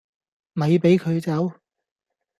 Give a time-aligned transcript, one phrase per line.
[0.53, 1.57] 咪俾佢走